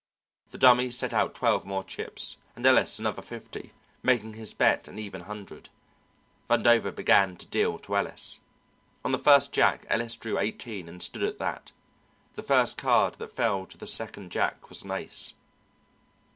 The 0.49 0.57
Dummy 0.57 0.89
set 0.89 1.13
out 1.13 1.35
twelve 1.35 1.63
more 1.63 1.83
chips, 1.83 2.37
and 2.55 2.65
Ellis 2.65 2.97
another 2.97 3.21
fifty, 3.21 3.71
making 4.01 4.33
his 4.33 4.51
bet 4.51 4.87
an 4.87 4.97
even 4.97 5.21
hundred. 5.21 5.69
Vandover 6.49 6.89
began 6.91 7.37
to 7.37 7.45
deal 7.45 7.77
to 7.77 7.95
Ellis. 7.97 8.39
On 9.05 9.11
the 9.11 9.19
first 9.19 9.51
jack 9.51 9.85
Ellis 9.91 10.15
drew 10.15 10.39
eighteen 10.39 10.89
and 10.89 11.03
stood 11.03 11.21
at 11.21 11.37
that; 11.37 11.71
the 12.33 12.41
first 12.41 12.77
card 12.77 13.13
that 13.19 13.27
fell 13.29 13.67
to 13.67 13.77
the 13.77 13.85
second 13.85 14.31
jack 14.31 14.69
was 14.69 14.81
an 14.83 14.89
ace. 14.89 15.35